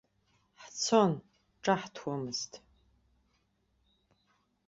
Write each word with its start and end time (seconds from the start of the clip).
Ҳцон, 0.63 1.11
ҿаҳҭуамызт. 1.63 2.51